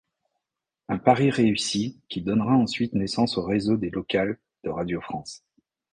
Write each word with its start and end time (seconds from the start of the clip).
Un 0.89 0.97
pari 0.97 1.29
réussi 1.29 2.01
qui 2.09 2.21
donnera 2.23 2.53
ensuite 2.55 2.93
naissance 2.95 3.37
au 3.37 3.43
réseau 3.43 3.77
des 3.77 3.91
locales 3.91 4.39
de 4.63 4.71
Radio 4.71 4.99
France. 4.99 5.43